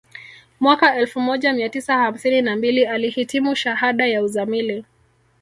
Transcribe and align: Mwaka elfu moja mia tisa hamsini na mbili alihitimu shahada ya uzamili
Mwaka 0.59 0.95
elfu 0.95 1.19
moja 1.19 1.53
mia 1.53 1.69
tisa 1.69 1.97
hamsini 1.97 2.41
na 2.41 2.55
mbili 2.55 2.85
alihitimu 2.85 3.55
shahada 3.55 4.07
ya 4.07 4.23
uzamili 4.23 4.85